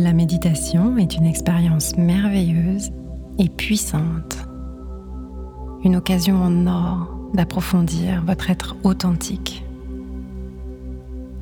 [0.00, 2.92] La méditation est une expérience merveilleuse
[3.40, 4.38] et puissante.
[5.82, 9.64] Une occasion en or d'approfondir votre être authentique.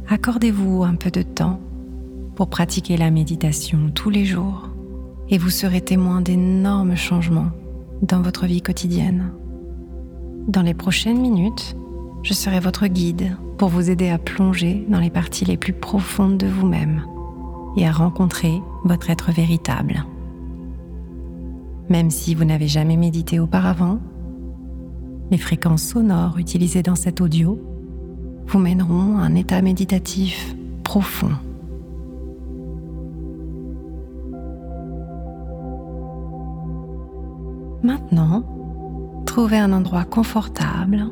[0.08, 1.60] Accordez-vous un peu de temps
[2.34, 4.70] pour pratiquer la méditation tous les jours
[5.28, 7.50] et vous serez témoin d'énormes changements
[8.00, 9.32] dans votre vie quotidienne.
[10.48, 11.76] Dans les prochaines minutes,
[12.22, 16.38] je serai votre guide pour vous aider à plonger dans les parties les plus profondes
[16.38, 17.04] de vous-même
[17.76, 20.04] et à rencontrer votre être véritable.
[21.88, 23.98] Même si vous n'avez jamais médité auparavant,
[25.30, 27.60] les fréquences sonores utilisées dans cet audio
[28.46, 30.54] vous mèneront à un état méditatif
[30.84, 31.32] profond.
[37.82, 38.44] Maintenant,
[39.26, 41.06] trouvez un endroit confortable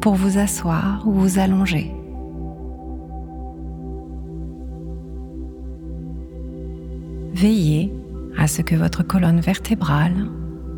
[0.00, 1.95] pour vous asseoir ou vous allonger.
[7.46, 7.94] Veillez
[8.36, 10.26] à ce que votre colonne vertébrale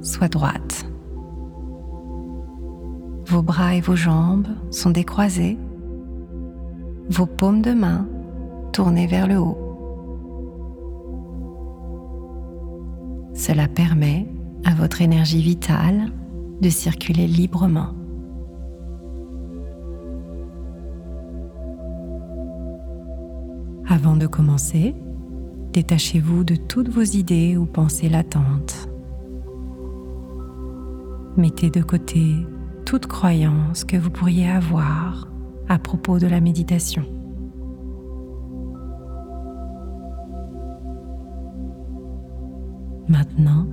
[0.02, 0.84] soit droite.
[3.24, 5.56] Vos bras et vos jambes sont décroisés,
[7.08, 8.06] vos paumes de main
[8.74, 9.56] tournées vers le haut.
[13.32, 14.28] Cela permet
[14.66, 16.12] à votre énergie vitale
[16.60, 17.94] de circuler librement.
[23.88, 24.94] Avant de commencer,
[25.72, 28.88] Détachez-vous de toutes vos idées ou pensées latentes.
[31.36, 32.34] Mettez de côté
[32.84, 35.28] toute croyance que vous pourriez avoir
[35.68, 37.04] à propos de la méditation.
[43.08, 43.66] Maintenant,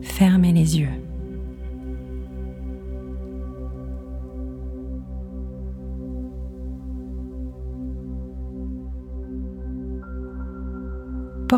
[0.00, 1.05] fermez les yeux.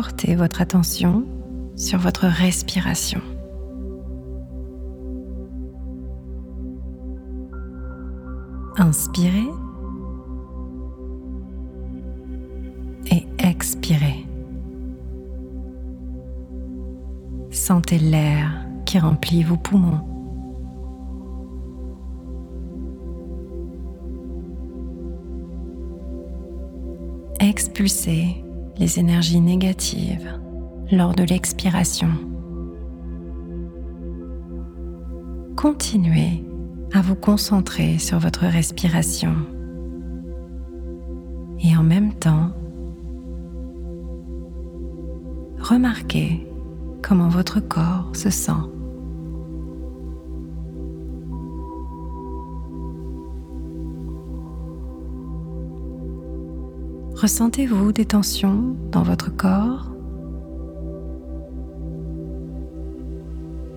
[0.01, 1.25] Portez votre attention
[1.75, 3.19] sur votre respiration.
[8.77, 9.49] Inspirez
[13.11, 14.25] et expirez.
[17.51, 19.99] Sentez l'air qui remplit vos poumons.
[27.41, 28.45] Expulsez
[28.79, 30.39] les énergies négatives
[30.91, 32.09] lors de l'expiration.
[35.55, 36.45] Continuez
[36.93, 39.35] à vous concentrer sur votre respiration
[41.61, 42.51] et en même temps,
[45.59, 46.47] remarquez
[47.01, 48.78] comment votre corps se sent.
[57.21, 59.91] Ressentez-vous des tensions dans votre corps?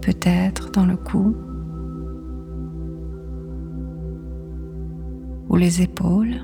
[0.00, 1.34] Peut-être dans le cou?
[5.48, 6.36] Ou les épaules,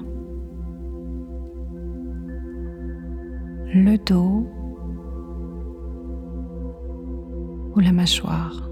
[3.73, 4.49] le dos?
[7.77, 8.68] Ou la mâchoire?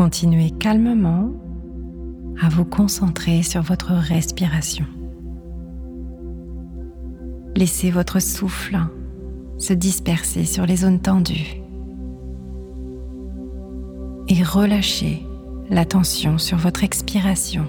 [0.00, 1.30] Continuez calmement
[2.40, 4.86] à vous concentrer sur votre respiration.
[7.54, 8.78] Laissez votre souffle
[9.58, 11.60] se disperser sur les zones tendues
[14.28, 15.22] et relâchez
[15.68, 17.66] la tension sur votre expiration.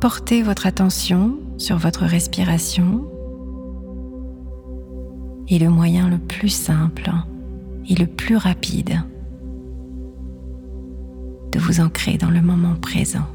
[0.00, 3.06] Portez votre attention sur votre respiration
[5.46, 7.12] et le moyen le plus simple
[7.88, 9.00] et le plus rapide
[11.52, 13.26] de vous ancrer dans le moment présent.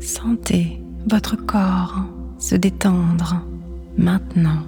[0.00, 2.04] Sentez votre corps
[2.38, 3.42] se détendre
[3.96, 4.62] maintenant.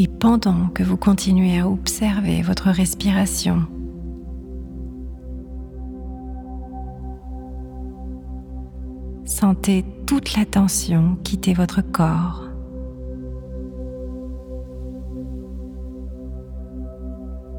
[0.00, 3.66] Et pendant que vous continuez à observer votre respiration,
[9.24, 12.44] sentez toute la tension quitter votre corps.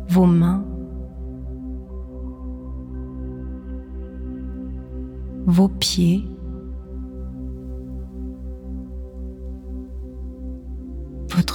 [0.08, 0.64] Vos mains,
[5.46, 6.26] vos pieds,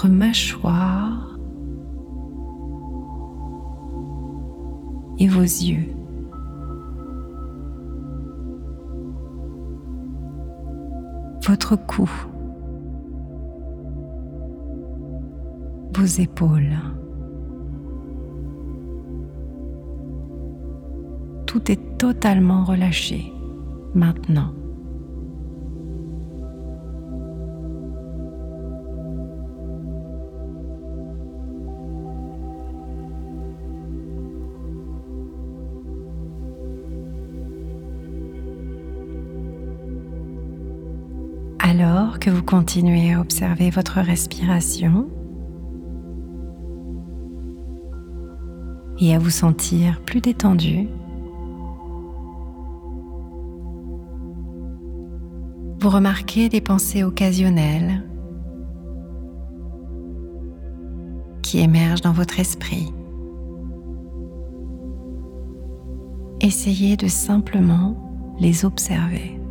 [0.05, 1.39] votre mâchoire,
[5.19, 5.89] et vos yeux.
[11.47, 12.11] Votre cou.
[15.97, 16.79] Vos épaules.
[21.47, 23.33] Tout est totalement relâché
[23.95, 24.53] maintenant.
[42.25, 45.11] Que vous continuez à observer votre respiration
[48.99, 50.89] et à vous sentir plus détendu,
[55.81, 58.03] vous remarquez des pensées occasionnelles
[61.43, 62.91] qui émergent dans votre esprit.
[66.41, 69.44] Essayez de simplement les observer.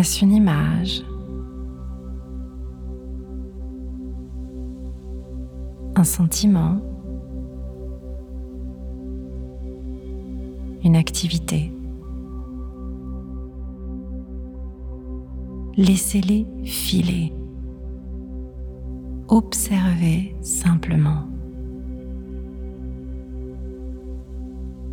[0.00, 1.02] Est-ce une image
[5.94, 6.80] Un sentiment
[10.82, 11.70] Une activité
[15.76, 17.34] Laissez-les filer.
[19.28, 21.28] Observez simplement.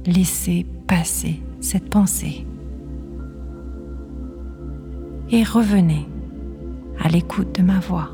[0.05, 2.45] Laissez passer cette pensée
[5.29, 6.07] et revenez
[6.99, 8.09] à l'écoute de ma voix.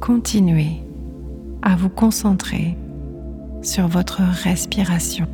[0.00, 0.82] Continuez
[1.62, 2.76] à vous concentrer
[3.62, 5.26] sur votre respiration.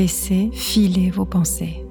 [0.00, 1.84] Laissez filer vos pensées.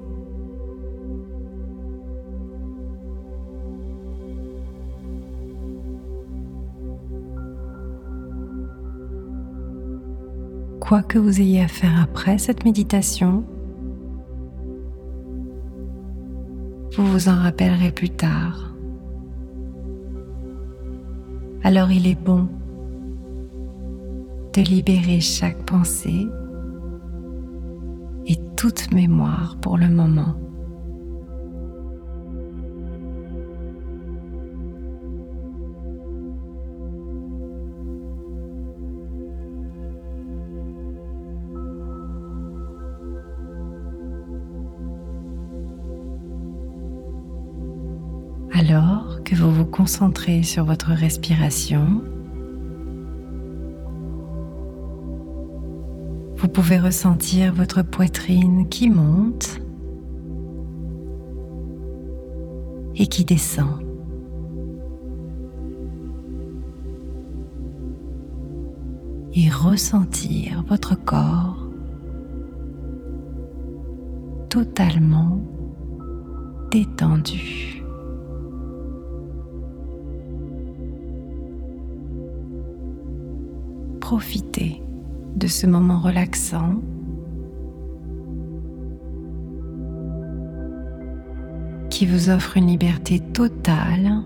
[10.80, 13.44] Quoi que vous ayez à faire après cette méditation,
[16.96, 18.74] vous vous en rappellerez plus tard.
[21.62, 22.48] Alors il est bon
[24.52, 26.26] de libérer chaque pensée
[28.60, 30.34] toute mémoire pour le moment.
[48.52, 52.02] Alors que vous vous concentrez sur votre respiration,
[56.40, 59.60] Vous pouvez ressentir votre poitrine qui monte
[62.96, 63.84] et qui descend.
[69.34, 71.68] Et ressentir votre corps
[74.48, 75.42] totalement
[76.70, 77.84] détendu.
[84.00, 84.82] Profitez
[85.36, 86.80] de ce moment relaxant.
[91.90, 94.22] qui vous offre une liberté totale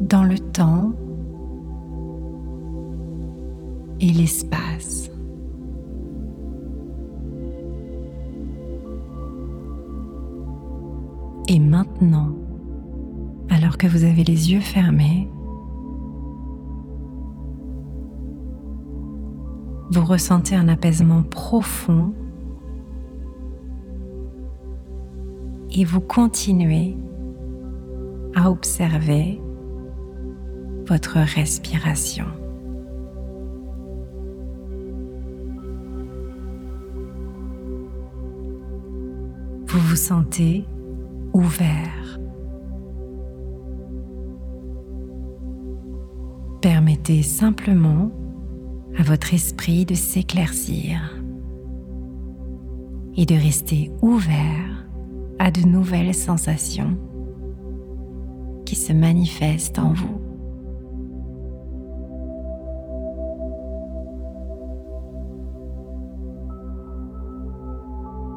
[0.00, 0.92] dans le temps
[4.00, 4.65] et l'espace.
[14.26, 15.28] Les yeux fermés,
[19.90, 22.12] vous ressentez un apaisement profond.
[25.78, 26.96] Et vous continuez
[28.34, 29.40] à observer
[30.86, 32.24] votre respiration.
[39.66, 40.64] Vous vous sentez
[41.34, 42.18] ouvert
[46.96, 48.10] permettez simplement
[48.98, 51.20] à votre esprit de s'éclaircir
[53.16, 54.86] et de rester ouvert
[55.38, 56.96] à de nouvelles sensations
[58.64, 60.20] qui se manifestent en vous.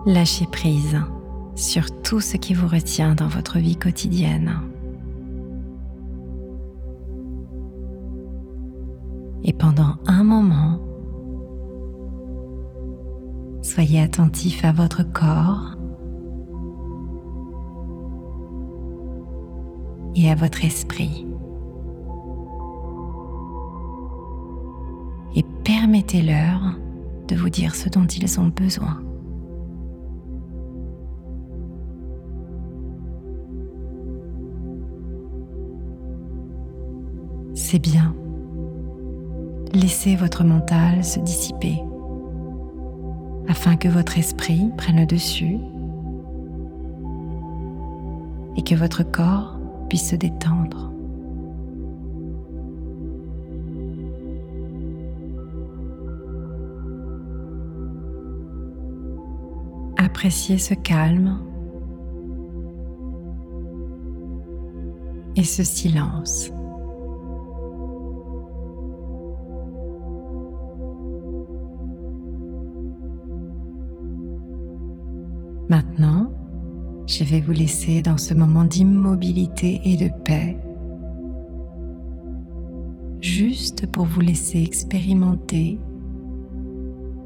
[0.05, 0.99] Lâchez prise
[1.55, 4.59] sur tout ce qui vous retient dans votre vie quotidienne.
[9.49, 10.79] Et pendant un moment,
[13.63, 15.75] soyez attentif à votre corps
[20.13, 21.25] et à votre esprit.
[25.35, 26.77] Et permettez-leur
[27.27, 29.01] de vous dire ce dont ils ont besoin.
[37.55, 38.13] C'est bien.
[39.81, 41.81] Laissez votre mental se dissiper
[43.47, 45.57] afin que votre esprit prenne le dessus
[48.57, 49.57] et que votre corps
[49.87, 50.91] puisse se détendre.
[59.97, 61.39] Appréciez ce calme
[65.37, 66.51] et ce silence.
[75.99, 76.31] Maintenant,
[77.07, 80.57] je vais vous laisser dans ce moment d'immobilité et de paix,
[83.19, 85.77] juste pour vous laisser expérimenter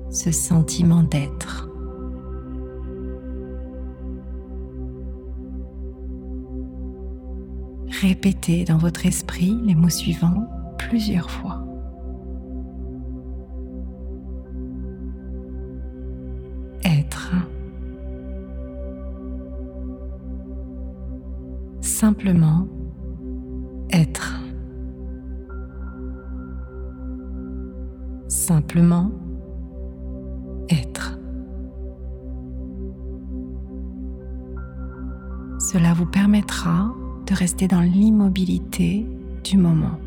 [0.09, 1.69] ce sentiment d'être.
[8.01, 10.49] Répétez dans votre esprit les mots suivants
[10.79, 11.62] plusieurs fois.
[22.03, 22.67] Simplement
[23.89, 24.43] être.
[28.27, 29.09] Simplement
[30.69, 31.17] être.
[35.59, 36.93] Cela vous permettra
[37.25, 39.07] de rester dans l'immobilité
[39.45, 39.97] du moment.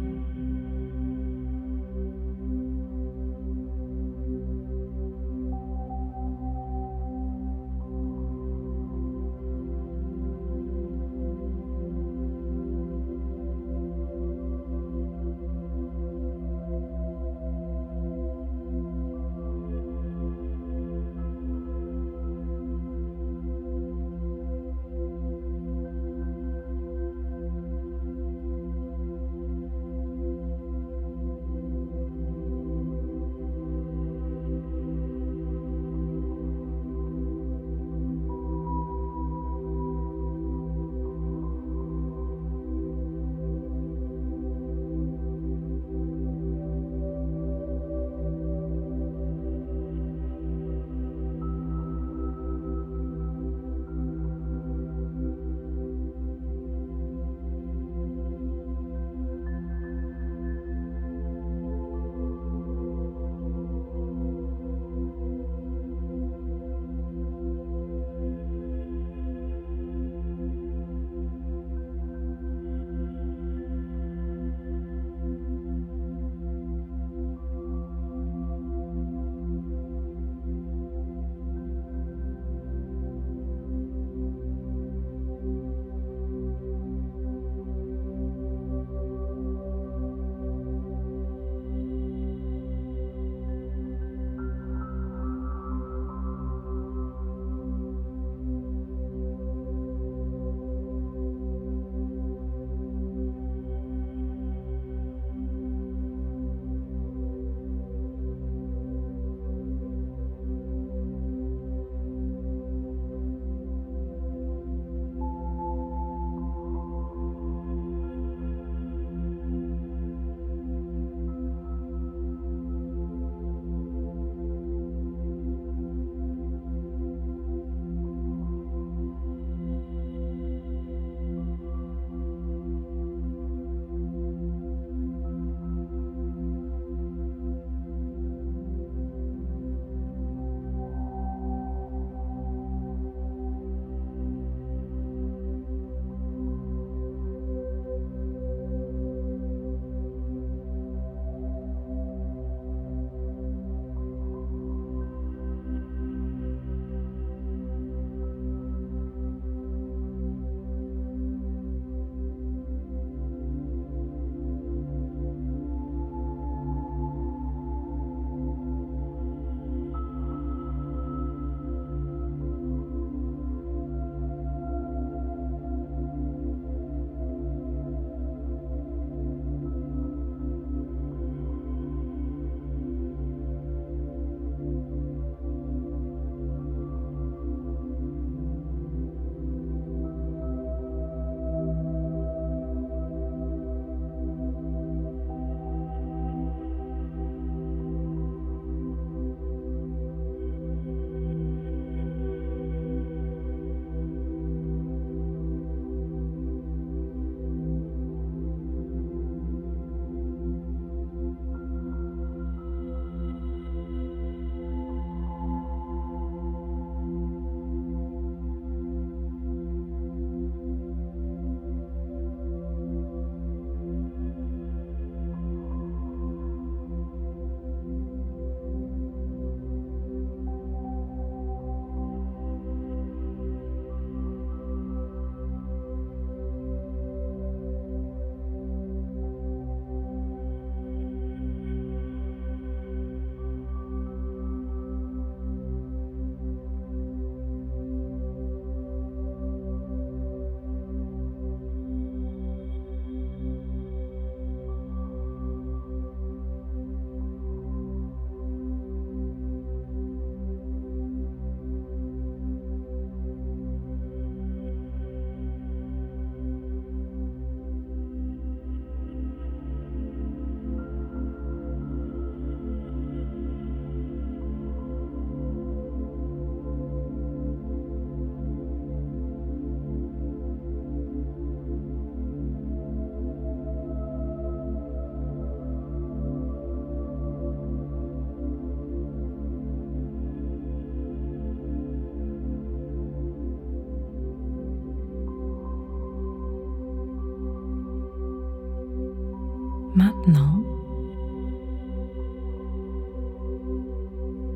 [299.97, 300.63] Maintenant,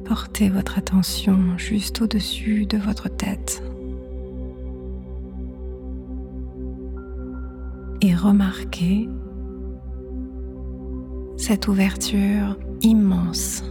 [0.04, 3.62] portez votre attention juste au-dessus de votre tête
[8.02, 9.08] et remarquez
[11.36, 13.64] cette ouverture immense.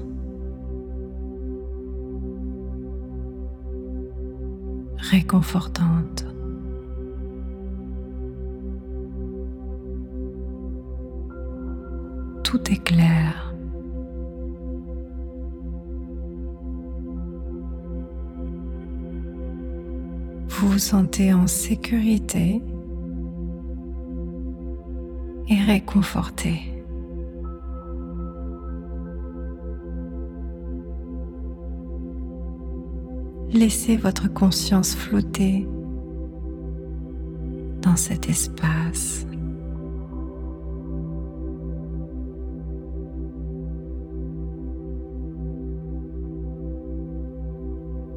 [5.10, 6.29] réconfortante.
[12.50, 13.54] Tout est clair.
[20.48, 22.64] Vous vous sentez en sécurité
[25.48, 26.60] et réconforté.
[33.52, 35.68] Laissez votre conscience flotter
[37.84, 39.29] dans cet espace.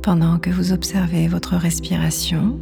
[0.03, 2.59] Pendant que vous observez votre respiration,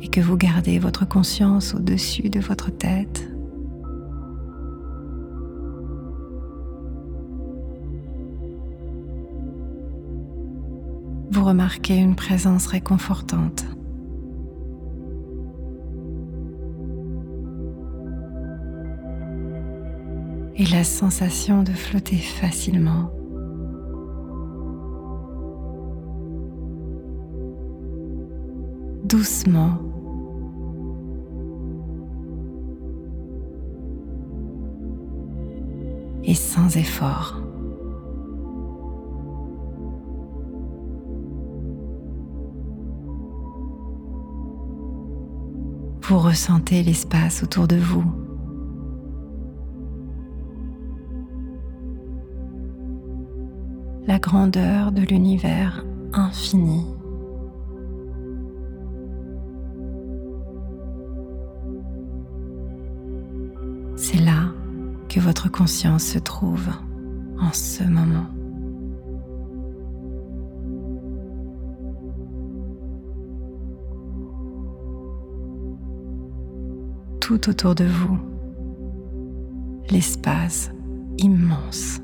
[0.00, 3.28] et que vous gardez votre conscience au-dessus de votre tête,
[11.32, 13.64] vous remarquez une présence réconfortante.
[20.56, 23.10] Et la sensation de flotter facilement.
[29.04, 29.78] Doucement.
[36.22, 37.42] Et sans effort.
[46.02, 48.23] Vous ressentez l'espace autour de vous.
[54.24, 55.84] Grandeur de l'univers
[56.14, 56.86] infini.
[63.96, 64.46] C'est là
[65.10, 66.70] que votre conscience se trouve
[67.38, 68.26] en ce moment.
[77.20, 78.18] tout autour de vous,
[79.88, 80.70] l'espace
[81.16, 82.02] immense.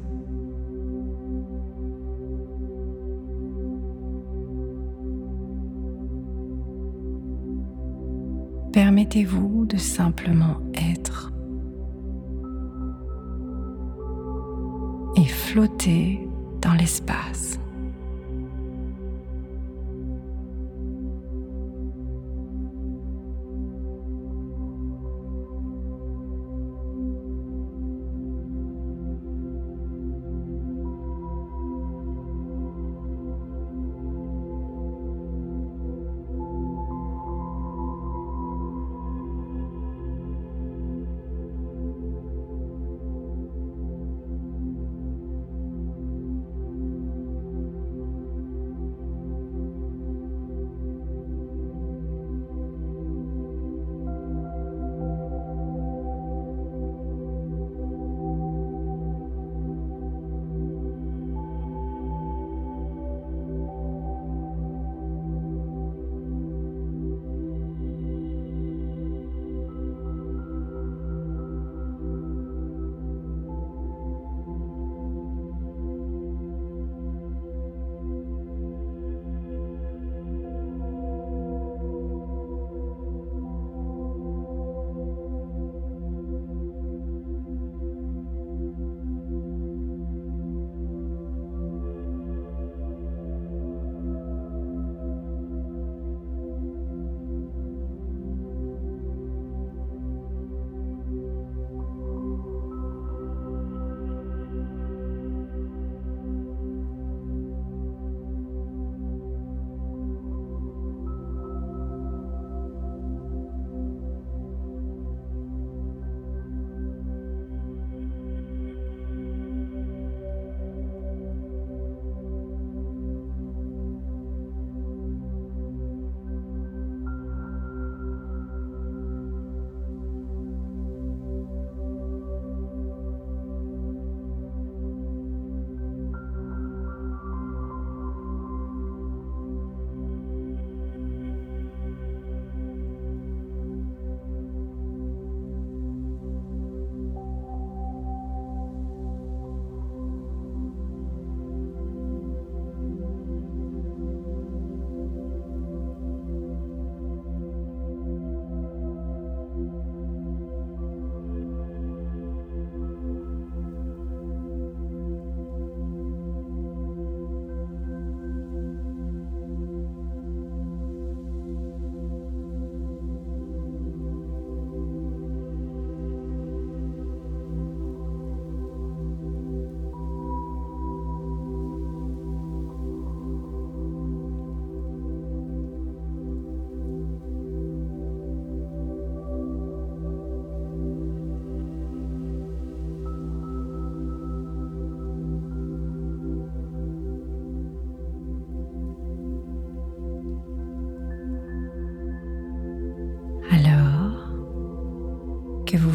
[9.11, 11.33] Permettez-vous de simplement être
[15.16, 16.20] et flotter
[16.62, 17.50] dans l'espace.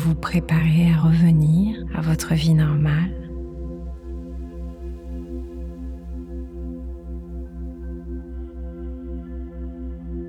[0.06, 3.10] Vous préparez à revenir à votre vie normale.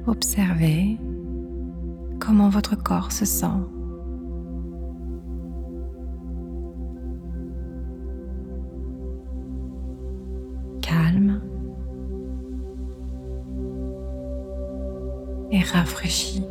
[0.07, 0.97] Observez
[2.19, 3.47] comment votre corps se sent.
[10.81, 11.43] Calme
[15.51, 16.46] et rafraîchi.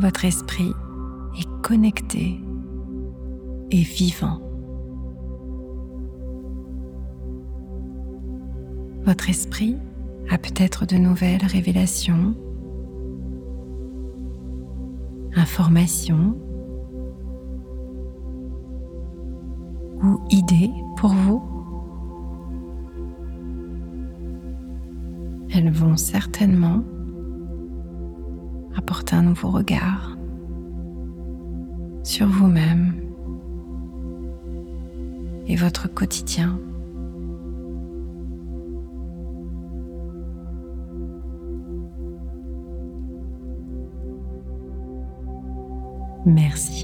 [0.00, 0.72] Votre esprit
[1.38, 2.40] est connecté
[3.70, 4.40] et vivant.
[9.04, 9.76] Votre esprit
[10.30, 12.34] a peut-être de nouvelles révélations,
[15.36, 16.34] informations
[20.02, 21.42] ou idées pour vous.
[25.52, 26.84] Elles vont certainement
[28.80, 30.16] apporter un nouveau regard
[32.02, 32.94] sur vous-même
[35.46, 36.58] et votre quotidien.
[46.24, 46.79] Merci.